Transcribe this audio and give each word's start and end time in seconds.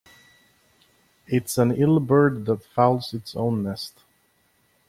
It's 1.27 1.59
an 1.59 1.69
ill 1.73 1.99
bird 1.99 2.47
that 2.47 2.63
fouls 2.63 3.13
its 3.13 3.35
own 3.35 3.61
nest. 3.61 3.99